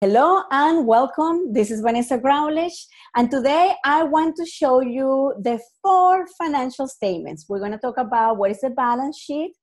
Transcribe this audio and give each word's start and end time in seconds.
Hello 0.00 0.44
and 0.52 0.86
welcome. 0.86 1.52
This 1.52 1.72
is 1.72 1.80
Vanessa 1.80 2.18
Graulich, 2.18 2.86
and 3.16 3.28
today 3.28 3.74
I 3.84 4.04
want 4.04 4.36
to 4.36 4.46
show 4.46 4.80
you 4.80 5.34
the 5.42 5.58
four 5.82 6.24
financial 6.40 6.86
statements. 6.86 7.46
We're 7.48 7.58
going 7.58 7.72
to 7.72 7.78
talk 7.78 7.98
about 7.98 8.36
what 8.36 8.52
is 8.52 8.60
the 8.60 8.70
balance 8.70 9.18
sheet, 9.18 9.54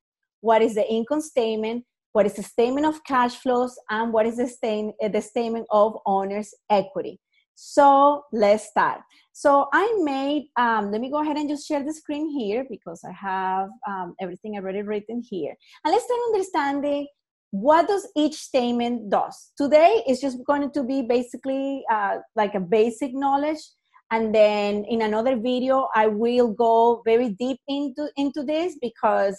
what 0.42 0.62
is 0.62 0.76
the 0.76 0.86
income 0.92 1.22
statement, 1.22 1.86
what 2.12 2.26
is 2.26 2.34
the 2.34 2.44
statement 2.44 2.86
of 2.86 3.02
cash 3.06 3.36
flows, 3.36 3.80
and 3.90 4.12
what 4.12 4.26
is 4.26 4.36
the, 4.36 4.50
stain, 4.50 4.92
uh, 5.02 5.08
the 5.08 5.22
statement 5.22 5.68
of 5.72 5.94
owner's 6.06 6.54
equity. 6.70 7.18
So 7.56 8.24
let's 8.34 8.68
start. 8.68 9.00
So 9.32 9.68
I 9.72 10.02
made, 10.04 10.50
um, 10.58 10.92
let 10.92 11.00
me 11.00 11.10
go 11.10 11.22
ahead 11.22 11.38
and 11.38 11.48
just 11.48 11.66
share 11.66 11.82
the 11.82 11.94
screen 11.94 12.30
here 12.30 12.66
because 12.70 13.06
I 13.08 13.14
have 13.14 13.70
um, 13.88 14.16
everything 14.20 14.58
already 14.58 14.82
written 14.82 15.24
here. 15.30 15.56
And 15.86 15.94
let's 15.94 16.04
start 16.04 16.20
understanding 16.34 17.08
what 17.62 17.88
does 17.88 18.08
each 18.18 18.36
statement 18.36 19.10
does? 19.10 19.52
Today 19.58 20.04
is 20.08 20.20
just 20.20 20.44
going 20.46 20.72
to 20.72 20.84
be 20.84 21.04
basically 21.04 21.84
uh, 21.90 22.18
like 22.36 22.54
a 22.54 22.60
basic 22.60 23.14
knowledge. 23.14 23.60
And 24.12 24.36
then 24.36 24.86
in 24.88 25.02
another 25.02 25.36
video 25.36 25.88
i 25.96 26.06
will 26.06 26.50
go 26.52 27.02
very 27.06 27.30
deep 27.30 27.60
into 27.68 28.08
into 28.16 28.44
this 28.44 28.78
because 28.80 29.36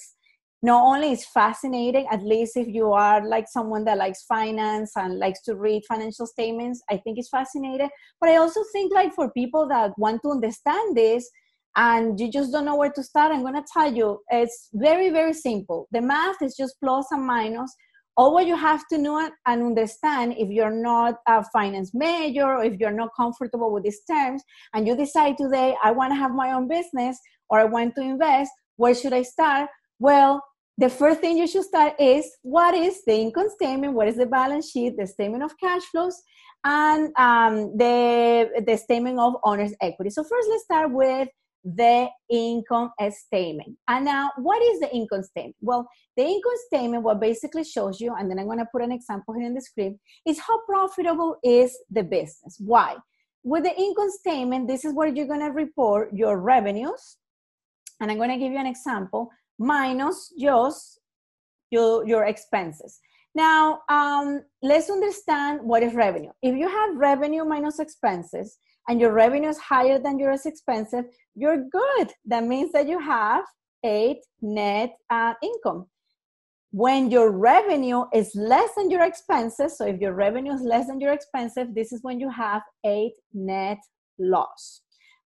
not 0.60 0.82
only 0.82 1.12
is 1.12 1.24
fascinating 1.24 2.04
at 2.10 2.24
least 2.24 2.56
if 2.56 2.66
you 2.66 2.92
are 2.92 3.24
like 3.24 3.46
someone 3.48 3.84
that 3.84 3.96
likes 3.98 4.24
finance 4.24 4.90
and 4.96 5.20
likes 5.20 5.40
to 5.42 5.54
read 5.54 5.84
financial 5.88 6.26
statements 6.26 6.82
i 6.90 6.96
think 6.96 7.16
it's 7.16 7.28
fascinating. 7.28 7.88
But 8.20 8.30
i 8.30 8.36
also 8.36 8.60
think 8.72 8.92
like 8.92 9.14
for 9.14 9.30
people 9.30 9.68
that 9.68 9.92
want 9.96 10.20
to 10.22 10.32
understand 10.32 10.96
this 10.96 11.30
and 11.76 12.18
you 12.18 12.28
just 12.28 12.50
don't 12.50 12.64
know 12.64 12.76
where 12.76 12.92
to 12.92 13.04
start 13.04 13.32
i'm 13.32 13.42
going 13.42 13.62
to 13.62 13.72
tell 13.72 13.92
you 13.94 14.18
it's 14.30 14.68
very 14.74 15.10
very 15.10 15.32
simple. 15.32 15.86
The 15.92 16.00
math 16.00 16.42
is 16.42 16.56
just 16.56 16.74
plus 16.82 17.06
and 17.12 17.24
minus 17.24 17.72
all 18.16 18.32
what 18.32 18.46
you 18.46 18.56
have 18.56 18.86
to 18.88 18.98
know 18.98 19.30
and 19.46 19.62
understand 19.62 20.34
if 20.38 20.48
you're 20.50 20.70
not 20.70 21.16
a 21.28 21.44
finance 21.52 21.90
major 21.92 22.44
or 22.44 22.64
if 22.64 22.78
you're 22.80 22.90
not 22.90 23.10
comfortable 23.16 23.72
with 23.72 23.84
these 23.84 24.02
terms 24.04 24.42
and 24.74 24.86
you 24.86 24.96
decide 24.96 25.36
today 25.36 25.74
i 25.82 25.90
want 25.90 26.10
to 26.10 26.16
have 26.16 26.32
my 26.32 26.52
own 26.52 26.66
business 26.66 27.18
or 27.50 27.60
i 27.60 27.64
want 27.64 27.94
to 27.94 28.00
invest 28.00 28.50
where 28.76 28.94
should 28.94 29.12
i 29.12 29.22
start? 29.22 29.68
Well 29.98 30.42
the 30.78 30.90
first 30.90 31.20
thing 31.20 31.38
you 31.38 31.46
should 31.46 31.64
start 31.64 31.94
is 31.98 32.30
what 32.42 32.74
is 32.74 33.02
the 33.06 33.14
income 33.14 33.48
statement? 33.48 33.94
What 33.94 34.08
is 34.08 34.16
the 34.16 34.26
balance 34.26 34.70
sheet? 34.70 34.96
The 34.98 35.06
statement 35.06 35.42
of 35.42 35.58
cash 35.58 35.82
flows 35.84 36.20
and 36.64 37.16
um, 37.16 37.76
the, 37.78 38.62
the 38.66 38.76
statement 38.76 39.18
of 39.18 39.36
owner's 39.44 39.72
equity. 39.80 40.10
So 40.10 40.22
first 40.22 40.48
let's 40.50 40.64
start 40.64 40.92
with 40.92 41.28
the 41.74 42.08
income 42.30 42.92
statement. 43.10 43.76
And 43.88 44.04
now, 44.04 44.30
what 44.38 44.62
is 44.62 44.78
the 44.78 44.94
income 44.94 45.24
statement? 45.24 45.56
Well, 45.60 45.88
the 46.16 46.22
income 46.22 46.52
statement, 46.68 47.02
what 47.02 47.20
basically 47.20 47.64
shows 47.64 48.00
you, 48.00 48.14
and 48.16 48.30
then 48.30 48.38
I'm 48.38 48.46
going 48.46 48.58
to 48.58 48.68
put 48.70 48.82
an 48.82 48.92
example 48.92 49.34
here 49.34 49.46
in 49.46 49.54
the 49.54 49.60
screen, 49.60 49.98
is 50.26 50.38
how 50.38 50.64
profitable 50.64 51.36
is 51.42 51.76
the 51.90 52.04
business. 52.04 52.56
Why? 52.60 52.94
With 53.42 53.64
the 53.64 53.76
income 53.76 54.10
statement, 54.10 54.68
this 54.68 54.84
is 54.84 54.94
where 54.94 55.08
you're 55.08 55.26
going 55.26 55.40
to 55.40 55.46
report 55.46 56.14
your 56.14 56.38
revenues. 56.40 57.16
And 58.00 58.10
I'm 58.10 58.16
going 58.18 58.30
to 58.30 58.38
give 58.38 58.52
you 58.52 58.58
an 58.58 58.66
example 58.66 59.30
minus 59.58 60.32
just 60.38 61.00
your, 61.70 62.06
your 62.06 62.26
expenses. 62.26 63.00
Now, 63.34 63.80
um, 63.88 64.42
let's 64.62 64.88
understand 64.88 65.60
what 65.62 65.82
is 65.82 65.94
revenue. 65.94 66.30
If 66.42 66.56
you 66.56 66.68
have 66.68 66.96
revenue 66.96 67.44
minus 67.44 67.80
expenses, 67.80 68.58
and 68.88 69.00
your 69.00 69.12
revenue 69.12 69.48
is 69.48 69.58
higher 69.58 69.98
than 69.98 70.18
your 70.18 70.32
expenses, 70.32 71.04
you're 71.34 71.64
good. 71.70 72.12
That 72.24 72.44
means 72.44 72.72
that 72.72 72.88
you 72.88 72.98
have 72.98 73.44
eight 73.84 74.20
net 74.40 74.90
uh, 75.10 75.34
income. 75.42 75.86
When 76.72 77.10
your 77.10 77.30
revenue 77.30 78.04
is 78.12 78.32
less 78.34 78.70
than 78.76 78.90
your 78.90 79.04
expenses, 79.04 79.78
so 79.78 79.86
if 79.86 80.00
your 80.00 80.12
revenue 80.12 80.52
is 80.52 80.60
less 80.60 80.88
than 80.88 81.00
your 81.00 81.12
expenses, 81.12 81.68
this 81.74 81.92
is 81.92 82.02
when 82.02 82.20
you 82.20 82.30
have 82.30 82.62
eight 82.84 83.14
net 83.32 83.78
loss. 84.18 84.82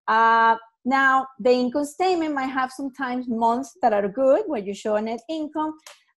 Uh, 0.06 0.56
now, 0.84 1.27
the 1.38 1.50
income 1.50 1.84
statement 1.84 2.34
might 2.34 2.47
have 2.47 2.70
sometimes 2.70 3.28
months 3.28 3.76
that 3.82 3.93
are 3.93 4.09
good, 4.09 4.44
where 4.47 4.62
you 4.62 4.75
show 4.75 4.97
a 4.97 5.03
net 5.03 5.20
income, 5.28 5.75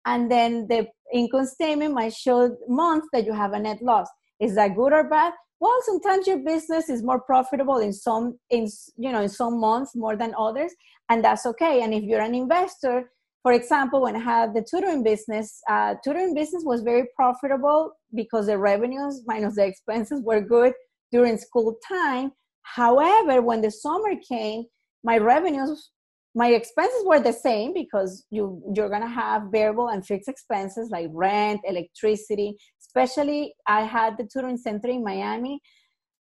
and 0.05 0.31
then 0.31 0.67
the 0.69 0.87
income 1.13 1.47
statement 1.47 1.95
might 1.95 2.13
show 2.13 2.57
months 2.69 3.09
that 3.13 3.25
you 3.25 3.33
have 3.33 3.53
a 3.53 3.59
net 3.59 3.81
loss. 3.83 4.09
Is 4.39 4.55
that 4.57 4.75
good 4.75 4.93
or 4.93 5.05
bad? 5.09 5.33
Well 5.61 5.79
sometimes 5.83 6.27
your 6.27 6.39
business 6.39 6.89
is 6.89 7.03
more 7.03 7.21
profitable 7.21 7.79
in 7.79 7.93
some 7.93 8.39
in 8.51 8.67
you 8.97 9.13
know 9.13 9.21
in 9.21 9.29
some 9.29 9.61
months 9.61 9.95
more 9.95 10.17
than 10.17 10.35
others 10.37 10.73
and 11.11 11.25
that's 11.25 11.45
okay. 11.45 11.83
And 11.83 11.93
if 11.93 12.05
you're 12.05 12.23
an 12.23 12.35
investor 12.35 13.11
for 13.43 13.53
example 13.53 14.03
when 14.03 14.17
i 14.17 14.19
had 14.19 14.55
the 14.55 14.63
tutoring 14.63 15.03
business 15.03 15.61
uh, 15.69 15.95
tutoring 16.05 16.35
business 16.35 16.63
was 16.65 16.83
very 16.83 17.07
profitable 17.17 17.93
because 18.15 18.47
the 18.47 18.59
revenues 18.59 19.23
minus 19.27 19.57
the 19.57 19.67
expenses 19.67 20.23
were 20.23 20.41
good 20.41 20.73
during 21.13 21.37
school 21.37 21.77
time. 21.87 22.33
However 22.63 23.43
when 23.43 23.61
the 23.61 23.71
summer 23.71 24.15
came 24.29 24.65
my 25.05 25.19
revenues 25.19 25.91
my 26.35 26.49
expenses 26.49 27.03
were 27.05 27.21
the 27.21 27.33
same 27.33 27.75
because 27.75 28.25
you 28.31 28.63
you're 28.75 28.89
gonna 28.89 29.09
have 29.09 29.51
variable 29.51 29.89
and 29.89 30.07
fixed 30.07 30.29
expenses 30.29 30.91
like 30.91 31.09
rent 31.13 31.61
electricity 31.65 32.57
especially 32.81 33.55
i 33.67 33.83
had 33.83 34.17
the 34.17 34.25
tutoring 34.25 34.57
center 34.57 34.89
in 34.89 35.05
miami. 35.05 35.61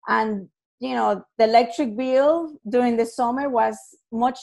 And 0.08 0.48
you 0.80 0.94
know 0.94 1.22
the 1.38 1.44
electric 1.44 1.96
bill 1.96 2.54
during 2.68 2.96
the 2.96 3.06
summer 3.06 3.48
was 3.48 3.76
much 4.10 4.40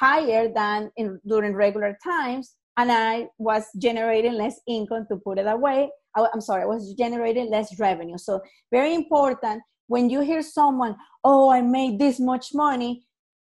higher 0.00 0.48
than 0.52 0.90
in 0.96 1.20
during 1.26 1.54
regular 1.54 1.96
times. 2.02 2.56
And 2.76 2.90
i 2.92 3.26
was 3.38 3.64
generating 3.78 4.34
less 4.34 4.60
income 4.66 5.06
to 5.10 5.16
put 5.16 5.38
it 5.38 5.46
away 5.46 5.90
i'm 6.16 6.40
sorry 6.40 6.62
i 6.62 6.66
was 6.66 6.94
generating 6.94 7.50
less 7.50 7.78
revenue. 7.78 8.18
So 8.18 8.40
very 8.72 8.94
important 8.94 9.62
when 9.86 10.10
you 10.10 10.20
hear 10.20 10.42
someone 10.42 10.96
oh 11.24 11.50
i 11.50 11.60
made 11.62 11.98
this 11.98 12.18
much 12.18 12.52
money 12.52 13.05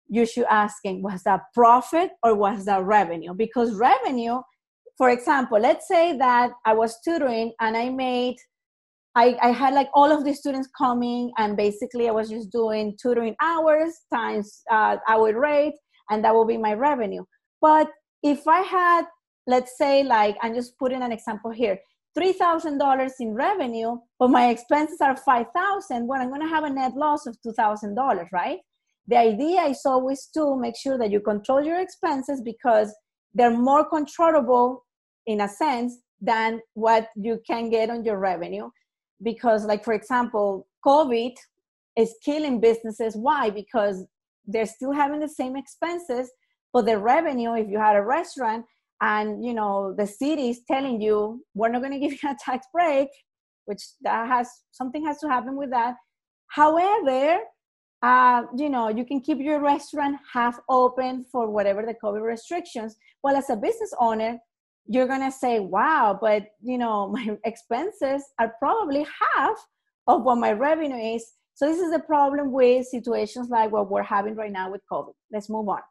you 0.09 0.25
should 0.25 0.45
asking 0.49 1.01
was 1.01 1.23
that 1.23 1.41
profit 1.53 2.11
or 2.23 2.35
was 2.35 2.65
that 2.65 2.83
revenue? 2.83 3.33
Because 3.33 3.73
revenue 3.75 4.41
for 4.99 5.09
example 5.09 5.57
let's 5.57 5.87
say 5.87 6.15
that 6.17 6.51
i 6.65 6.73
was 6.73 6.99
tutoring 7.03 7.51
and 7.61 7.75
i 7.75 7.89
made 7.89 8.35
I, 9.15 9.35
I 9.41 9.51
had 9.51 9.73
like 9.73 9.89
all 9.95 10.11
of 10.11 10.23
the 10.23 10.33
students 10.33 10.69
coming 10.77 11.31
and 11.37 11.57
basically 11.57 12.07
i 12.09 12.11
was 12.11 12.29
just 12.29 12.51
doing 12.51 12.95
tutoring 13.01 13.35
hours 13.41 13.93
times 14.13 14.61
uh, 14.69 14.97
hour 15.07 15.39
rate 15.39 15.73
and 16.11 16.23
that 16.23 16.33
will 16.33 16.45
be 16.45 16.57
my 16.57 16.73
revenue. 16.73 17.23
But 17.61 17.89
if 18.21 18.47
i 18.47 18.59
had 18.59 19.05
let's 19.47 19.77
say 19.77 20.03
like 20.03 20.35
i'm 20.41 20.53
just 20.53 20.77
putting 20.77 21.01
an 21.01 21.13
example 21.13 21.51
here 21.51 21.79
$3000 22.17 23.11
in 23.19 23.33
revenue 23.33 23.97
but 24.19 24.29
my 24.29 24.49
expenses 24.49 24.99
are 24.99 25.15
5000 25.15 26.07
well 26.07 26.21
i'm 26.21 26.27
going 26.27 26.41
to 26.41 26.47
have 26.47 26.65
a 26.65 26.69
net 26.69 26.93
loss 26.95 27.25
of 27.25 27.37
$2000 27.45 28.27
right 28.33 28.59
the 29.09 29.17
idea 29.17 29.63
is 29.63 29.81
always 29.85 30.29
to 30.35 30.55
make 30.55 30.75
sure 30.77 30.97
that 30.99 31.09
you 31.09 31.19
control 31.19 31.63
your 31.63 31.79
expenses 31.81 32.41
because 32.41 32.93
they're 33.33 33.57
more 33.57 33.83
controllable 33.89 34.85
in 35.25 35.41
a 35.41 35.49
sense 35.49 35.97
than 36.21 36.61
what 36.73 37.07
you 37.15 37.39
can 37.45 37.69
get 37.69 37.89
on 37.89 38.03
your 38.03 38.19
revenue. 38.19 38.69
Because 39.23 39.65
like 39.65 39.83
for 39.83 39.93
example 39.93 40.67
covid 40.85 41.33
is 41.97 42.13
killing 42.23 42.61
businesses. 42.61 43.15
Why? 43.15 43.49
Because 43.49 44.05
they're 44.45 44.67
still 44.77 44.93
having 44.93 45.19
the 45.19 45.27
same 45.27 45.55
expenses 45.55 46.31
but 46.71 46.85
the 46.85 46.97
revenue 46.97 47.53
if 47.55 47.67
you 47.67 47.79
had 47.79 47.95
a 47.95 48.01
restaurant 48.01 48.63
and 49.01 49.43
you 49.43 49.53
know 49.53 49.93
the 49.97 50.05
city 50.05 50.49
is 50.49 50.61
telling 50.71 51.01
you 51.01 51.43
we're 51.55 51.69
not 51.69 51.81
going 51.81 51.91
to 51.91 51.99
give 51.99 52.11
you 52.21 52.29
a 52.29 52.37
tax 52.43 52.65
break 52.73 53.09
which 53.65 53.81
that 54.01 54.27
has 54.27 54.49
something 54.71 55.05
has 55.05 55.19
to 55.19 55.27
happen 55.27 55.55
with 55.55 55.69
that. 55.71 55.95
However 56.47 57.39
uh, 58.01 58.43
you 58.55 58.69
know, 58.69 58.89
you 58.89 59.05
can 59.05 59.19
keep 59.19 59.39
your 59.39 59.59
restaurant 59.59 60.17
half 60.31 60.59
open 60.69 61.25
for 61.31 61.49
whatever 61.49 61.85
the 61.85 61.95
COVID 62.01 62.21
restrictions. 62.21 62.97
Well, 63.23 63.35
as 63.35 63.49
a 63.49 63.55
business 63.55 63.93
owner, 63.99 64.39
you're 64.87 65.07
gonna 65.07 65.31
say, 65.31 65.59
wow, 65.59 66.17
but 66.19 66.43
you 66.61 66.77
know, 66.77 67.07
my 67.11 67.37
expenses 67.45 68.23
are 68.39 68.55
probably 68.59 69.05
half 69.35 69.57
of 70.07 70.23
what 70.23 70.37
my 70.37 70.53
revenue 70.53 71.15
is. 71.15 71.25
So 71.53 71.67
this 71.67 71.79
is 71.79 71.91
the 71.91 71.99
problem 71.99 72.53
with 72.53 72.87
situations 72.87 73.49
like 73.49 73.71
what 73.71 73.91
we're 73.91 74.01
having 74.01 74.35
right 74.35 74.51
now 74.51 74.71
with 74.71 74.81
COVID. 74.91 75.13
Let's 75.31 75.49
move 75.49 75.67
on. 75.67 75.81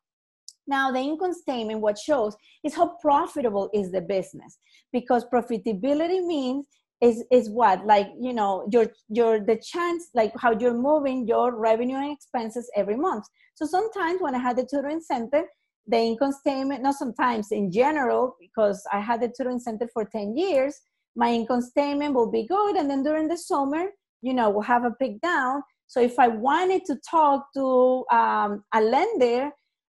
Now, 0.67 0.91
the 0.91 0.99
income 0.99 1.33
statement, 1.33 1.81
what 1.81 1.99
shows 1.99 2.37
is 2.65 2.75
how 2.75 2.97
profitable 3.01 3.71
is 3.73 3.91
the 3.91 4.01
business 4.03 4.59
because 4.93 5.25
profitability 5.33 6.25
means 6.25 6.67
is 7.01 7.25
is 7.31 7.49
what 7.49 7.85
like 7.87 8.09
you 8.21 8.33
know 8.33 8.69
your 8.73 8.87
your 9.09 9.39
the 9.41 9.57
chance 9.57 10.09
like 10.15 10.33
how 10.37 10.51
you're 10.59 10.75
moving 10.75 11.27
your 11.27 11.57
revenue 11.57 11.97
and 11.97 12.13
expenses 12.13 12.71
every 12.75 12.97
month. 12.97 13.25
So 13.55 13.67
sometimes 13.67 14.21
when 14.21 14.35
i 14.35 14.39
had 14.39 14.57
the 14.57 14.67
tutoring 14.71 15.01
center 15.01 15.45
the 15.87 15.97
income 15.97 16.33
statement 16.33 16.83
not 16.83 16.95
sometimes 16.95 17.53
in 17.53 17.71
general 17.71 18.37
because 18.41 18.83
i 18.93 19.01
had 19.01 19.21
the 19.21 19.33
tutoring 19.37 19.61
center 19.61 19.89
for 19.93 20.05
10 20.05 20.37
years 20.37 20.75
my 21.17 21.33
income 21.33 21.63
statement 21.63 22.15
will 22.15 22.31
be 22.31 22.47
good. 22.47 22.77
And 22.77 22.89
then 22.91 23.03
during 23.03 23.29
the 23.29 23.39
summer 23.39 23.87
you 24.21 24.35
know 24.35 24.51
we'll 24.51 24.63
have 24.63 24.85
a 24.85 24.91
pick 24.91 25.21
down. 25.21 25.63
So 25.87 26.01
if 26.01 26.19
i 26.19 26.27
wanted 26.27 26.85
to 26.87 26.97
talk 27.09 27.47
to 27.55 28.05
um, 28.11 28.65
a 28.75 28.81
lender 28.81 29.51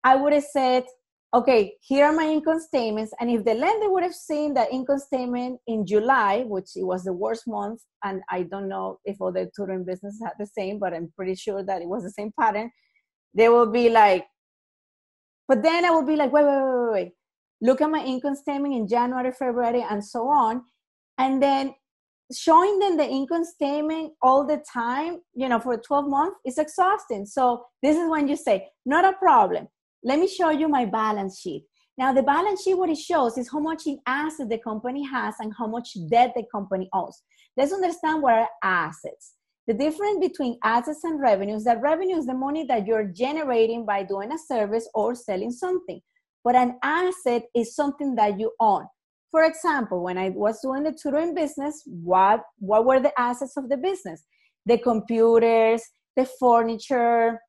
i 0.03 0.15
would 0.15 0.33
have 0.33 0.43
said 0.43 0.83
okay, 1.33 1.75
here 1.81 2.05
are 2.05 2.13
my 2.13 2.25
income 2.25 2.59
statements. 2.59 3.13
And 3.19 3.29
if 3.29 3.45
the 3.45 3.53
lender 3.53 3.89
would 3.89 4.03
have 4.03 4.13
seen 4.13 4.53
the 4.53 4.71
income 4.71 4.99
statement 4.99 5.59
in 5.67 5.85
July, 5.85 6.43
which 6.45 6.75
it 6.75 6.83
was 6.83 7.03
the 7.03 7.13
worst 7.13 7.47
month, 7.47 7.81
and 8.03 8.21
I 8.29 8.43
don't 8.43 8.67
know 8.67 8.99
if 9.05 9.21
other 9.21 9.49
tutoring 9.55 9.85
businesses 9.85 10.21
had 10.21 10.33
the 10.39 10.45
same, 10.45 10.77
but 10.77 10.93
I'm 10.93 11.11
pretty 11.15 11.35
sure 11.35 11.63
that 11.63 11.81
it 11.81 11.87
was 11.87 12.03
the 12.03 12.11
same 12.11 12.33
pattern, 12.37 12.69
they 13.33 13.47
will 13.47 13.71
be 13.71 13.89
like, 13.89 14.25
but 15.47 15.63
then 15.63 15.85
I 15.85 15.91
will 15.91 16.05
be 16.05 16.15
like, 16.15 16.31
wait, 16.31 16.45
wait, 16.45 16.51
wait, 16.51 16.83
wait, 16.83 16.93
wait. 16.93 17.11
Look 17.61 17.81
at 17.81 17.89
my 17.89 18.03
income 18.03 18.35
statement 18.35 18.73
in 18.73 18.87
January, 18.87 19.31
February, 19.31 19.85
and 19.89 20.03
so 20.03 20.27
on. 20.27 20.63
And 21.17 21.41
then 21.41 21.73
showing 22.33 22.79
them 22.79 22.97
the 22.97 23.07
income 23.07 23.43
statement 23.43 24.13
all 24.21 24.45
the 24.45 24.63
time, 24.71 25.19
you 25.33 25.47
know, 25.47 25.59
for 25.59 25.77
12 25.77 26.09
months 26.09 26.37
is 26.45 26.57
exhausting. 26.57 27.25
So 27.25 27.65
this 27.83 27.97
is 27.97 28.09
when 28.09 28.27
you 28.27 28.35
say, 28.35 28.69
not 28.85 29.05
a 29.05 29.13
problem 29.13 29.67
let 30.03 30.19
me 30.19 30.27
show 30.27 30.49
you 30.49 30.67
my 30.67 30.85
balance 30.85 31.39
sheet. 31.39 31.65
Now, 31.97 32.13
the 32.13 32.23
balance 32.23 32.63
sheet, 32.63 32.77
what 32.77 32.89
it 32.89 32.97
shows 32.97 33.37
is 33.37 33.51
how 33.51 33.59
much 33.59 33.85
in 33.85 33.99
assets 34.07 34.49
the 34.49 34.57
company 34.57 35.03
has 35.05 35.35
and 35.39 35.53
how 35.57 35.67
much 35.67 35.95
debt 36.09 36.33
the 36.35 36.43
company 36.51 36.89
owes. 36.93 37.21
Let's 37.57 37.73
understand 37.73 38.21
what 38.21 38.33
are 38.33 38.49
assets. 38.63 39.33
The 39.67 39.73
difference 39.73 40.19
between 40.19 40.57
assets 40.63 41.03
and 41.03 41.21
revenues, 41.21 41.63
that 41.65 41.81
revenue 41.81 42.17
is 42.17 42.25
the 42.25 42.33
money 42.33 42.65
that 42.65 42.87
you're 42.87 43.05
generating 43.05 43.85
by 43.85 44.03
doing 44.03 44.31
a 44.31 44.37
service 44.37 44.89
or 44.95 45.13
selling 45.13 45.51
something. 45.51 46.01
But 46.43 46.55
an 46.55 46.79
asset 46.81 47.43
is 47.55 47.75
something 47.75 48.15
that 48.15 48.39
you 48.39 48.51
own. 48.59 48.87
For 49.29 49.43
example, 49.43 50.03
when 50.03 50.17
I 50.17 50.29
was 50.29 50.59
doing 50.61 50.83
the 50.83 50.91
tutoring 50.91 51.35
business, 51.35 51.83
what, 51.85 52.41
what 52.57 52.85
were 52.85 52.99
the 52.99 53.17
assets 53.19 53.55
of 53.57 53.69
the 53.69 53.77
business? 53.77 54.23
The 54.65 54.77
computers, 54.77 55.83
the 56.17 56.25
furniture, 56.39 57.39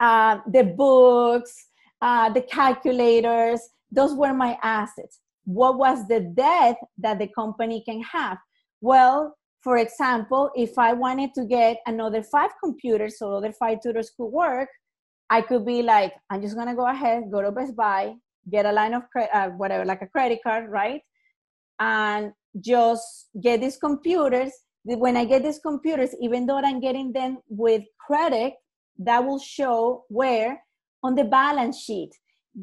uh, 0.00 0.38
the 0.52 0.64
books, 0.64 1.54
uh, 2.00 2.30
the 2.30 2.42
calculators, 2.42 3.60
those 3.90 4.14
were 4.14 4.34
my 4.34 4.58
assets. 4.62 5.20
What 5.44 5.78
was 5.78 6.06
the 6.08 6.20
debt 6.20 6.76
that 6.98 7.18
the 7.18 7.28
company 7.28 7.82
can 7.88 8.02
have? 8.02 8.38
Well, 8.80 9.36
for 9.62 9.78
example, 9.78 10.50
if 10.54 10.78
I 10.78 10.92
wanted 10.92 11.34
to 11.34 11.44
get 11.44 11.78
another 11.86 12.22
five 12.22 12.50
computers 12.62 13.18
so 13.18 13.32
other 13.32 13.52
five 13.52 13.78
tutors 13.82 14.12
could 14.16 14.26
work, 14.26 14.68
I 15.28 15.40
could 15.40 15.66
be 15.66 15.82
like, 15.82 16.12
I'm 16.30 16.40
just 16.40 16.56
gonna 16.56 16.74
go 16.74 16.86
ahead, 16.86 17.30
go 17.32 17.42
to 17.42 17.50
Best 17.50 17.74
Buy, 17.74 18.14
get 18.50 18.66
a 18.66 18.72
line 18.72 18.94
of 18.94 19.02
credit, 19.10 19.30
uh, 19.34 19.48
whatever, 19.50 19.84
like 19.84 20.02
a 20.02 20.06
credit 20.06 20.40
card, 20.44 20.70
right? 20.70 21.00
And 21.80 22.32
just 22.60 23.28
get 23.40 23.60
these 23.60 23.76
computers. 23.76 24.52
When 24.84 25.16
I 25.16 25.24
get 25.24 25.42
these 25.42 25.58
computers, 25.58 26.14
even 26.20 26.46
though 26.46 26.58
I'm 26.58 26.80
getting 26.80 27.12
them 27.12 27.38
with 27.48 27.82
credit, 27.98 28.54
that 28.98 29.24
will 29.24 29.40
show 29.40 30.04
where 30.08 30.62
on 31.06 31.14
the 31.14 31.24
balance 31.24 31.80
sheet. 31.80 32.10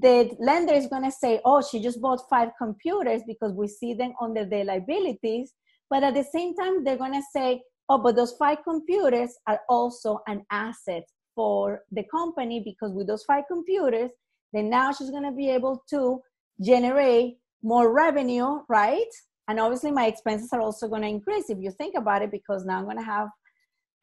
The 0.06 0.36
lender 0.40 0.74
is 0.74 0.88
going 0.88 1.04
to 1.04 1.12
say 1.12 1.40
oh 1.46 1.62
she 1.62 1.82
just 1.82 2.02
bought 2.02 2.30
five 2.30 2.50
computers 2.58 3.22
because 3.28 3.54
we 3.54 3.68
see 3.68 3.94
them 3.94 4.14
under 4.22 4.46
the 4.46 4.64
liabilities. 4.64 5.54
But 5.90 6.04
at 6.04 6.16
the 6.16 6.26
same 6.36 6.56
time 6.56 6.84
they're 6.84 7.04
going 7.04 7.14
to 7.14 7.28
say 7.36 7.62
oh 7.90 8.00
but 8.04 8.16
those 8.16 8.34
five 8.34 8.60
computers 8.64 9.32
are 9.48 9.62
also 9.70 10.20
an 10.28 10.44
asset 10.52 11.04
for 11.36 11.82
the 11.92 12.04
company 12.12 12.62
because 12.64 12.92
with 12.94 13.08
those 13.08 13.24
five 13.24 13.46
computers 13.52 14.12
then 14.52 14.70
now 14.70 14.92
she's 14.92 15.10
going 15.10 15.30
to 15.32 15.32
be 15.32 15.50
able 15.50 15.84
to 15.90 16.22
generate 16.62 17.38
more 17.64 17.94
revenue 17.94 18.60
right? 18.68 19.14
And 19.48 19.60
obviously 19.60 19.92
my 19.92 20.08
expenses 20.08 20.50
are 20.54 20.62
also 20.62 20.88
going 20.88 21.02
to 21.04 21.08
increase 21.08 21.50
if 21.50 21.60
you 21.60 21.72
think 21.72 21.96
about 21.98 22.22
it 22.22 22.32
because 22.32 22.66
now 22.66 22.78
i'm 22.78 22.86
going 22.86 22.98
to 22.98 23.12
have 23.16 23.28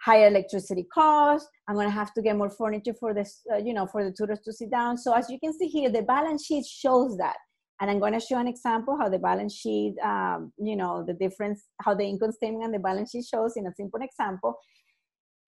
higher 0.02 0.28
electricity 0.28 0.86
costs. 0.92 1.48
I'm 1.68 1.74
going 1.74 1.86
to 1.88 1.92
have 1.92 2.12
to 2.14 2.22
get 2.22 2.36
more 2.36 2.50
furniture 2.50 2.94
for 2.98 3.12
this, 3.14 3.42
uh, 3.52 3.58
you 3.58 3.74
know, 3.74 3.86
for 3.86 4.04
the 4.04 4.12
tutors 4.12 4.40
to 4.44 4.52
sit 4.52 4.70
down. 4.70 4.96
So 4.96 5.12
as 5.12 5.28
you 5.28 5.38
can 5.38 5.52
see 5.52 5.66
here, 5.66 5.90
the 5.90 6.02
balance 6.02 6.46
sheet 6.46 6.64
shows 6.66 7.16
that. 7.18 7.36
And 7.80 7.90
I'm 7.90 7.98
going 7.98 8.12
to 8.12 8.20
show 8.20 8.38
an 8.38 8.46
example 8.46 8.96
how 9.00 9.08
the 9.08 9.18
balance 9.18 9.54
sheet, 9.54 9.94
um, 10.04 10.52
you 10.58 10.76
know, 10.76 11.04
the 11.06 11.14
difference, 11.14 11.64
how 11.82 11.94
the 11.94 12.04
income 12.04 12.32
statement 12.32 12.64
and 12.64 12.74
the 12.74 12.78
balance 12.78 13.10
sheet 13.10 13.24
shows 13.24 13.56
in 13.56 13.66
a 13.66 13.74
simple 13.74 14.00
example. 14.02 14.54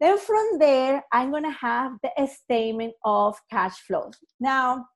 Then 0.00 0.18
from 0.18 0.58
there, 0.58 1.04
I'm 1.12 1.30
going 1.30 1.44
to 1.44 1.50
have 1.50 1.92
the 2.02 2.10
statement 2.26 2.94
of 3.04 3.36
cash 3.50 3.76
flows. 3.86 4.14
Now, 4.40 4.86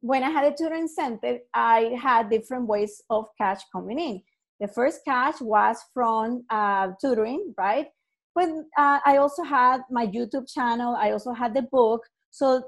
when 0.00 0.24
I 0.24 0.30
had 0.30 0.44
a 0.44 0.56
tutoring 0.56 0.88
center, 0.88 1.38
I 1.54 1.96
had 2.00 2.28
different 2.28 2.66
ways 2.66 3.00
of 3.08 3.26
cash 3.40 3.60
coming 3.72 4.00
in. 4.00 4.22
The 4.60 4.68
first 4.68 5.00
cash 5.06 5.40
was 5.40 5.78
from 5.94 6.44
uh, 6.50 6.88
tutoring, 7.00 7.54
right? 7.56 7.86
But 8.34 8.48
uh, 8.78 8.98
i 9.04 9.16
also 9.16 9.42
had 9.42 9.82
my 9.90 10.06
youtube 10.06 10.46
channel 10.52 10.96
i 10.98 11.10
also 11.12 11.32
had 11.32 11.54
the 11.54 11.62
book. 11.62 12.02
So 12.30 12.62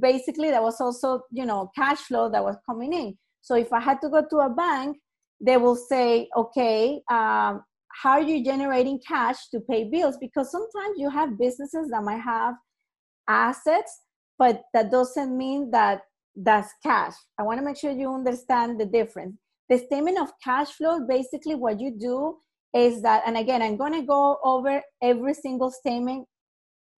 basically 0.00 0.50
there 0.50 0.62
was 0.62 0.80
also 0.80 1.22
you 1.32 1.44
know 1.44 1.70
cash 1.76 1.98
flow 1.98 2.30
that 2.30 2.44
was 2.44 2.56
coming 2.64 2.92
in. 2.92 3.18
So 3.40 3.54
if 3.56 3.72
i 3.72 3.80
had 3.80 4.00
to 4.02 4.08
go 4.08 4.24
to 4.30 4.36
a 4.38 4.50
bank 4.50 4.96
they 5.40 5.56
will 5.56 5.76
say 5.76 6.28
okay 6.36 7.00
um, 7.10 7.62
how 8.02 8.12
are 8.12 8.22
you 8.22 8.44
generating 8.44 9.00
cash 9.06 9.48
to 9.50 9.60
pay 9.60 9.84
bills? 9.90 10.16
Because 10.20 10.50
sometimes 10.50 10.96
you 10.96 11.10
have 11.10 11.38
businesses 11.38 11.90
that 11.90 12.02
might 12.02 12.20
have 12.20 12.54
assets 13.28 14.02
but 14.38 14.62
that 14.72 14.90
doesn't 14.90 15.36
mean 15.36 15.70
that 15.70 16.00
that's 16.34 16.72
cash. 16.82 17.12
I 17.38 17.42
want 17.42 17.58
to 17.58 17.64
make 17.64 17.76
sure 17.76 17.90
you 17.90 18.12
understand 18.12 18.80
the 18.80 18.86
difference. 18.86 19.36
The 19.68 19.78
statement 19.78 20.18
of 20.18 20.30
cash 20.42 20.68
flow 20.68 21.00
basically 21.06 21.54
what 21.54 21.80
you 21.80 21.90
do 21.98 22.36
is 22.74 23.02
that, 23.02 23.22
and 23.26 23.36
again, 23.36 23.62
I'm 23.62 23.76
going 23.76 23.92
to 23.94 24.02
go 24.02 24.38
over 24.44 24.82
every 25.02 25.34
single 25.34 25.70
statement, 25.70 26.26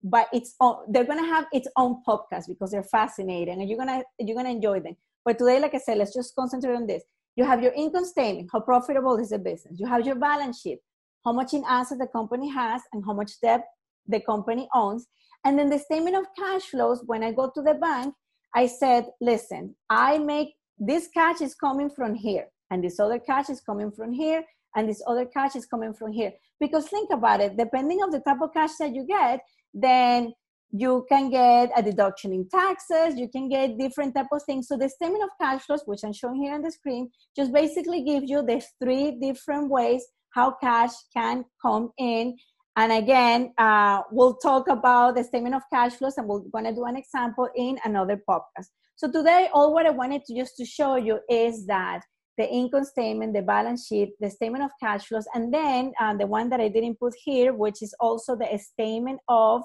but 0.03 0.27
it's 0.33 0.55
own, 0.61 0.85
they're 0.89 1.05
going 1.05 1.23
to 1.23 1.31
have 1.31 1.47
its 1.53 1.69
own 1.77 2.03
podcast 2.07 2.45
because 2.49 2.71
they're 2.71 2.83
fascinating 2.83 3.61
and 3.61 3.69
you're 3.69 3.79
to, 3.79 4.05
you're 4.19 4.43
to 4.43 4.51
enjoy 4.51 4.81
them. 4.81 4.97
But 5.25 5.39
today, 5.39 5.61
like 5.61 5.75
I 5.75 5.79
said, 5.79 5.99
let's 5.99 6.15
just 6.15 6.35
concentrate 6.35 6.75
on 6.75 6.87
this. 6.87 7.03
You 7.37 7.45
have 7.45 7.63
your 7.63 7.73
income 7.73 8.05
statement, 8.05 8.51
how 8.53 8.61
profitable 8.61 9.17
is 9.19 9.31
the 9.31 9.39
business. 9.39 9.79
You 9.79 9.87
have 9.87 10.05
your 10.05 10.17
balance 10.17 10.61
sheet, 10.61 10.79
how 11.25 11.33
much 11.33 11.55
in 11.55 11.65
assets 11.67 12.01
the 12.01 12.09
company 12.09 12.49
has 12.49 12.83
and 12.93 13.03
how 13.07 13.15
much 13.15 13.41
debt 13.41 13.65
the 14.07 14.21
company 14.21 14.69
owns. 14.75 15.07
And 15.45 15.59
then 15.59 15.71
the 15.71 15.79
statement 15.79 16.17
of 16.17 16.27
cash 16.39 16.63
flows, 16.63 17.03
when 17.07 17.23
I 17.23 17.33
go 17.33 17.51
to 17.55 17.63
the 17.63 17.75
bank, 17.75 18.15
I 18.55 18.67
said, 18.67 19.07
listen, 19.21 19.75
I 19.89 20.19
make 20.19 20.55
this 20.79 21.09
cash 21.15 21.41
is 21.41 21.55
coming 21.55 21.89
from 21.89 22.15
here, 22.15 22.49
and 22.71 22.83
this 22.83 22.99
other 23.01 23.19
cash 23.19 23.49
is 23.49 23.61
coming 23.61 23.91
from 23.93 24.13
here, 24.13 24.45
and 24.75 24.89
this 24.89 25.03
other 25.07 25.27
cash 25.27 25.57
is 25.57 25.67
coming 25.67 25.95
from 25.95 26.13
here. 26.13 26.33
Because 26.61 26.89
think 26.89 27.11
about 27.13 27.41
it 27.41 27.57
depending 27.57 27.99
on 27.99 28.11
the 28.11 28.21
type 28.21 28.41
of 28.41 28.53
cash 28.53 28.71
that 28.79 28.95
you 28.95 29.07
get 29.07 29.41
then 29.75 30.33
you 30.75 31.05
can 31.09 31.31
get 31.31 31.71
a 31.77 31.83
deduction 31.83 32.33
in 32.33 32.49
taxes 32.49 33.19
you 33.19 33.29
can 33.29 33.49
get 33.49 33.79
different 33.79 34.15
type 34.15 34.27
of 34.33 34.43
things. 34.45 34.69
So 34.69 34.77
the 34.77 34.89
statement 34.89 35.25
of 35.25 35.31
cash 35.41 35.63
flows 35.63 35.83
which 35.87 36.01
i'm 36.05 36.13
showing 36.13 36.43
here 36.43 36.55
on 36.55 36.63
the 36.63 36.71
screen 36.71 37.11
just 37.37 37.53
basically 37.53 38.03
gives 38.03 38.31
you 38.31 38.43
the 38.43 38.63
three 38.83 39.19
different 39.21 39.71
ways 39.71 40.05
how 40.31 40.53
cash 40.63 40.93
can 41.15 41.45
come 41.61 41.91
in. 41.99 42.37
And 42.77 42.93
again 42.93 43.53
uh, 43.59 44.03
we'll 44.11 44.37
talk 44.37 44.69
about 44.69 45.17
the 45.17 45.25
statement 45.25 45.55
of 45.55 45.63
cash 45.73 45.93
flows 45.93 46.17
and 46.17 46.27
we're 46.27 46.41
going 46.41 46.65
to 46.65 46.75
do 46.75 46.85
an 46.85 46.97
example 46.97 47.49
in 47.55 47.79
another 47.85 48.23
podcast. 48.29 48.69
So 48.97 49.11
today 49.11 49.49
all 49.53 49.75
what 49.75 49.87
i 49.87 49.91
wanted 49.91 50.25
to 50.27 50.35
just 50.35 50.57
to 50.57 50.65
show 50.65 50.97
you 50.97 51.19
is 51.29 51.67
that 51.67 52.03
the 52.39 52.49
income 52.49 52.85
statement, 52.85 53.35
the 53.35 53.43
balance 53.43 53.87
sheet, 53.87 54.11
the 54.21 54.31
statement 54.31 54.65
of 54.65 54.71
cash 54.81 55.07
flows, 55.07 55.27
and 55.35 55.53
then 55.53 55.93
uh, 56.01 56.17
the 56.17 56.27
one 56.27 56.49
that 56.49 56.61
I 56.61 56.69
didn't 56.69 56.99
put 56.99 57.15
here, 57.23 57.53
which 57.53 57.83
is 57.83 57.95
also 58.01 58.35
the 58.37 58.59
statement 58.59 59.21
of 59.29 59.63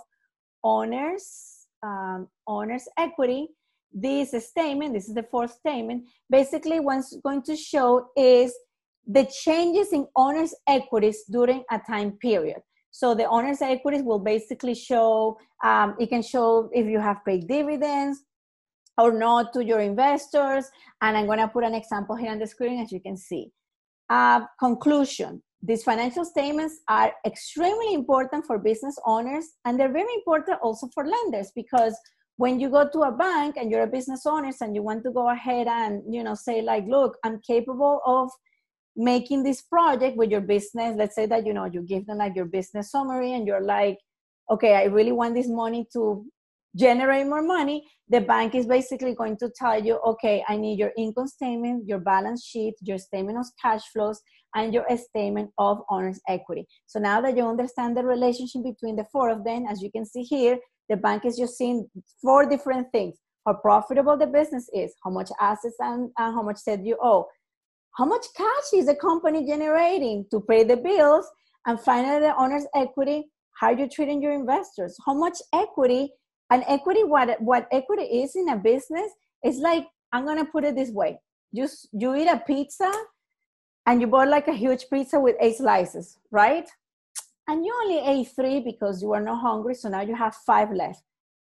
owners, 0.64 1.68
um, 1.84 2.28
owners 2.46 2.88
equity. 2.98 3.48
This 3.94 4.32
statement, 4.50 4.94
this 4.94 5.08
is 5.08 5.16
the 5.16 5.24
fourth 5.24 5.52
statement, 5.52 6.04
basically 6.30 6.80
what's 6.80 7.16
going 7.24 7.42
to 7.44 7.56
show 7.56 8.10
is 8.18 8.54
the 9.08 9.26
changes 9.44 9.94
in 9.94 10.06
owners 10.16 10.54
equities 10.68 11.24
during 11.32 11.64
a 11.72 11.80
time 11.90 12.12
period. 12.22 12.58
So 12.92 13.16
the 13.16 13.26
owners 13.26 13.62
equities 13.62 14.04
will 14.04 14.20
basically 14.20 14.76
show, 14.76 15.38
um, 15.64 15.96
it 16.00 16.08
can 16.08 16.22
show 16.22 16.70
if 16.74 16.86
you 16.86 17.00
have 17.00 17.24
paid 17.26 17.48
dividends, 17.48 18.24
or 18.98 19.12
not 19.12 19.54
to 19.54 19.64
your 19.64 19.80
investors. 19.80 20.70
And 21.02 21.18
I'm 21.18 21.26
going 21.26 21.40
to 21.40 21.48
put 21.48 21.64
an 21.64 21.74
example 21.74 22.16
here 22.16 22.32
on 22.32 22.40
the 22.40 22.48
screen 22.48 22.82
as 22.82 22.92
you 22.92 23.00
can 23.00 23.18
see. 23.18 23.52
Uh, 24.10 24.42
conclusion 24.60 25.42
these 25.62 25.84
financial 25.84 26.24
statements 26.24 26.80
are 26.88 27.14
extremely 27.26 27.94
important 27.94 28.46
for 28.46 28.60
business 28.60 28.96
owners 29.06 29.46
and 29.66 29.80
they're 29.80 29.92
very 29.92 30.14
important 30.14 30.58
also 30.62 30.88
for 30.94 31.06
lenders 31.06 31.52
because 31.56 31.98
when 32.38 32.60
you 32.60 32.70
go 32.70 32.88
to 32.88 33.02
a 33.02 33.12
bank 33.12 33.56
and 33.58 33.72
you're 33.72 33.82
a 33.82 33.88
business 33.88 34.26
owner 34.28 34.52
and 34.62 34.76
you 34.76 34.84
want 34.84 35.04
to 35.04 35.12
go 35.12 35.30
ahead 35.30 35.68
and 35.68 36.02
you 36.14 36.24
know 36.24 36.36
say 36.36 36.62
like 36.62 36.86
look 36.88 37.18
i'm 37.24 37.42
capable 37.42 38.02
of 38.06 38.30
making 38.96 39.44
this 39.44 39.62
project 39.64 40.16
with 40.16 40.30
your 40.30 40.42
business 40.42 40.96
let's 40.96 41.16
say 41.16 41.26
that 41.26 41.46
you 41.46 41.54
know 41.54 41.66
you 41.66 41.82
give 41.82 42.06
them 42.06 42.18
like 42.18 42.36
your 42.36 42.46
business 42.46 42.92
summary 42.92 43.34
and 43.34 43.48
you're 43.48 43.66
like 43.66 43.98
okay 44.52 44.76
i 44.76 44.84
really 44.84 45.12
want 45.12 45.34
this 45.34 45.50
money 45.50 45.88
to 45.92 46.24
generate 46.76 47.28
more 47.28 47.42
money, 47.42 47.88
the 48.10 48.22
bank 48.22 48.56
is 48.56 48.66
basically 48.66 49.16
going 49.16 49.38
to 49.38 49.50
tell 49.56 49.84
you, 49.84 49.96
okay, 50.06 50.44
I 50.48 50.58
need 50.58 50.80
your 50.80 50.92
income 50.98 51.28
statement, 51.28 51.88
your 51.88 52.00
balance 52.00 52.46
sheet, 52.46 52.76
your 52.82 52.98
statement 52.98 53.38
of 53.38 53.46
cash 53.62 53.82
flows, 53.94 54.22
and 54.56 54.74
your 54.74 54.86
statement 54.98 55.52
of 55.58 55.82
owner's 55.90 56.20
equity. 56.28 56.66
So 56.86 57.00
now 57.00 57.22
that 57.22 57.36
you 57.36 57.46
understand 57.46 57.98
the 57.98 58.04
relationship 58.04 58.64
between 58.64 58.96
the 58.96 59.06
four 59.12 59.30
of 59.30 59.44
them, 59.44 59.66
as 59.70 59.82
you 59.82 59.92
can 59.92 60.06
see 60.06 60.24
here, 60.24 60.58
the 60.90 60.98
bank 60.98 61.26
is 61.26 61.38
just 61.38 61.58
seeing 61.58 61.88
four 62.22 62.48
different 62.48 62.92
things 62.92 63.18
how 63.48 63.54
profitable 63.54 64.18
the 64.18 64.28
business 64.28 64.70
is, 64.74 64.94
how 65.04 65.10
much 65.10 65.30
assets 65.40 65.78
and, 65.80 66.12
how 66.18 66.44
much 66.44 66.60
debt 66.66 66.86
you 66.86 66.98
owe, 67.02 67.26
how 67.98 68.04
much 68.04 68.26
cash 68.36 68.74
is 68.74 68.88
the 68.88 68.96
company 68.96 69.48
generating 69.48 70.26
to 70.30 70.42
pay 70.42 70.66
the 70.66 70.76
bills, 70.76 71.26
and 71.66 71.80
finally 71.80 72.20
the 72.20 72.36
owner's 72.38 72.66
equity, 72.76 73.30
how 73.60 73.68
are 73.68 73.80
you 73.80 73.88
treating 73.88 74.22
your 74.22 74.34
investors, 74.34 74.98
how 75.06 75.14
much 75.14 75.38
equity, 75.54 76.12
and 76.50 76.64
equity, 76.68 77.04
what, 77.04 77.42
what 77.42 77.68
equity 77.72 78.04
is 78.04 78.36
in 78.36 78.50
a 78.50 78.58
business, 78.58 79.12
is 79.44 79.58
like, 79.58 79.86
I'm 80.12 80.26
gonna 80.26 80.46
put 80.46 80.64
it 80.64 80.76
this 80.76 80.92
way. 80.92 81.20
You, 81.52 81.68
you 81.92 82.16
eat 82.16 82.28
a 82.28 82.42
pizza 82.46 82.92
and 83.86 84.02
you 84.02 84.08
bought 84.08 84.28
like 84.28 84.48
a 84.48 84.54
huge 84.54 84.86
pizza 84.92 85.20
with 85.20 85.36
eight 85.40 85.58
slices, 85.58 86.18
right? 86.32 86.70
And 87.48 87.66
you 87.66 87.74
only 87.82 88.00
ate 88.00 88.30
three 88.36 88.60
because 88.60 89.02
you 89.02 89.10
were 89.10 89.22
not 89.22 89.42
hungry, 89.42 89.76
so 89.76 89.90
now 89.90 90.02
you 90.02 90.16
have 90.16 90.36
five 90.36 90.72
left. 90.72 91.02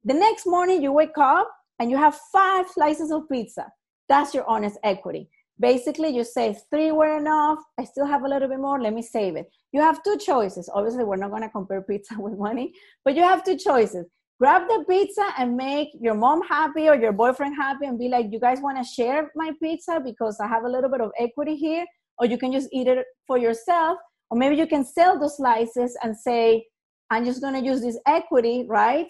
The 0.05 0.15
next 0.15 0.47
morning 0.47 0.83
you 0.83 0.93
wake 0.93 1.17
up 1.17 1.51
and 1.79 1.91
you 1.91 1.97
have 1.97 2.19
five 2.33 2.69
slices 2.69 3.11
of 3.11 3.29
pizza. 3.29 3.67
That's 4.09 4.35
your 4.35 4.49
owner's 4.49 4.77
equity. 4.83 5.29
Basically, 5.59 6.09
you 6.09 6.25
say 6.25 6.57
three 6.71 6.91
were 6.91 7.17
enough. 7.17 7.61
I 7.79 7.85
still 7.85 8.07
have 8.07 8.25
a 8.25 8.29
little 8.29 8.49
bit 8.49 8.59
more. 8.59 8.81
Let 8.81 8.93
me 8.93 9.03
save 9.03 9.37
it. 9.37 9.47
You 9.73 9.81
have 9.81 10.03
two 10.03 10.19
choices. 10.19 10.69
Obviously, 10.73 11.05
we're 11.05 11.17
not 11.17 11.31
going 11.31 11.43
to 11.43 11.49
compare 11.49 11.83
pizza 11.83 12.15
with 12.19 12.37
money, 12.37 12.75
but 13.05 13.15
you 13.15 13.23
have 13.23 13.45
two 13.45 13.57
choices. 13.57 14.07
Grab 14.41 14.69
the 14.69 14.85
pizza 14.88 15.26
and 15.38 15.57
make 15.57 15.88
your 16.00 16.14
mom 16.14 16.43
happy 16.43 16.88
or 16.88 16.97
your 16.97 17.12
boyfriend 17.12 17.55
happy 17.55 17.87
and 17.87 17.99
be 17.99 18.09
like, 18.09 18.26
you 18.31 18.41
guys 18.41 18.61
want 18.61 18.76
to 18.76 18.85
share 18.85 19.31
my 19.37 19.53
pizza 19.62 20.00
because 20.05 20.38
I 20.41 20.49
have 20.49 20.64
a 20.64 20.69
little 20.69 20.91
bit 20.91 21.00
of 21.00 21.12
equity 21.19 21.57
here, 21.57 21.87
or 22.19 22.26
you 22.26 22.37
can 22.37 22.53
just 22.53 22.69
eat 22.73 22.88
it 22.88 23.07
for 23.26 23.38
yourself. 23.38 23.99
Or 24.31 24.38
maybe 24.38 24.57
you 24.57 24.67
can 24.67 24.85
sell 24.85 25.19
those 25.19 25.37
slices 25.37 25.97
and 26.03 26.17
say, 26.17 26.67
I'm 27.11 27.25
just 27.25 27.41
going 27.41 27.55
to 27.55 27.64
use 27.64 27.83
this 27.83 27.99
equity, 28.07 28.67
right? 28.69 29.07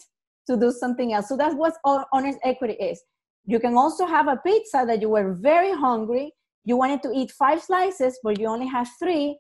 to 0.47 0.57
do 0.57 0.71
something 0.71 1.13
else. 1.13 1.29
So 1.29 1.37
that's 1.37 1.55
what 1.55 1.75
owner's 2.13 2.37
equity 2.43 2.75
is. 2.75 3.03
You 3.47 3.61
can 3.61 3.77
also 3.77 4.07
have 4.07 4.29
a 4.29 4.37
pizza 4.37 4.85
that 4.87 5.01
you 5.01 5.09
were 5.09 5.35
very 5.35 5.73
hungry, 5.73 6.33
you 6.65 6.77
wanted 6.77 7.03
to 7.03 7.13
eat 7.15 7.31
five 7.31 7.63
slices, 7.63 8.19
but 8.23 8.39
you 8.39 8.47
only 8.47 8.67
have 8.67 8.89
three. 8.99 9.39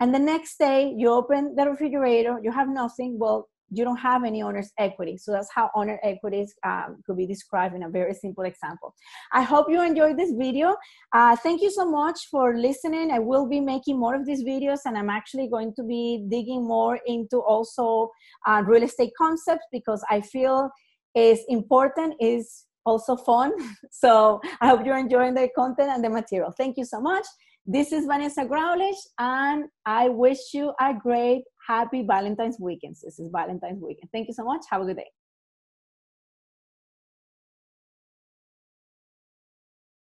And 0.00 0.14
the 0.14 0.18
next 0.18 0.58
day 0.58 0.92
you 0.94 1.10
open 1.10 1.54
the 1.56 1.70
refrigerator, 1.70 2.38
you 2.42 2.52
have 2.52 2.68
nothing. 2.68 3.18
Well, 3.18 3.48
you 3.70 3.84
don't 3.84 3.96
have 3.96 4.24
any 4.24 4.42
owner's 4.42 4.70
equity. 4.78 5.16
So 5.18 5.32
that's 5.32 5.48
how 5.54 5.70
owner 5.74 5.98
equities 6.02 6.54
um, 6.64 7.02
could 7.04 7.16
be 7.16 7.26
described 7.26 7.74
in 7.74 7.82
a 7.84 7.88
very 7.88 8.14
simple 8.14 8.44
example. 8.44 8.94
I 9.32 9.42
hope 9.42 9.66
you 9.68 9.82
enjoyed 9.82 10.16
this 10.16 10.32
video. 10.32 10.76
Uh, 11.12 11.36
thank 11.36 11.62
you 11.62 11.70
so 11.70 11.90
much 11.90 12.28
for 12.30 12.56
listening. 12.56 13.10
I 13.10 13.18
will 13.18 13.48
be 13.48 13.60
making 13.60 13.98
more 13.98 14.14
of 14.14 14.26
these 14.26 14.44
videos 14.44 14.80
and 14.84 14.96
I'm 14.96 15.10
actually 15.10 15.48
going 15.48 15.74
to 15.76 15.82
be 15.82 16.26
digging 16.28 16.66
more 16.66 17.00
into 17.06 17.38
also 17.38 18.10
uh, 18.46 18.62
real 18.64 18.82
estate 18.82 19.12
concepts 19.18 19.66
because 19.72 20.04
I 20.10 20.20
feel 20.20 20.70
is 21.14 21.40
important, 21.48 22.14
is 22.20 22.66
also 22.84 23.16
fun. 23.16 23.52
So 23.90 24.40
I 24.60 24.68
hope 24.68 24.84
you're 24.84 24.98
enjoying 24.98 25.34
the 25.34 25.48
content 25.56 25.88
and 25.90 26.04
the 26.04 26.10
material. 26.10 26.52
Thank 26.56 26.76
you 26.76 26.84
so 26.84 27.00
much. 27.00 27.24
This 27.68 27.90
is 27.90 28.06
Vanessa 28.06 28.44
Growlish, 28.44 29.00
and 29.18 29.64
I 29.84 30.08
wish 30.08 30.38
you 30.54 30.72
a 30.78 30.94
great, 30.94 31.42
happy 31.66 32.02
Valentine's 32.02 32.58
weekend. 32.60 32.96
This 33.02 33.18
is 33.18 33.28
Valentine's 33.30 33.82
weekend. 33.82 34.10
Thank 34.12 34.28
you 34.28 34.34
so 34.34 34.44
much. 34.44 34.62
Have 34.70 34.82
a 34.82 34.84
good 34.84 34.96
day. 34.96 35.10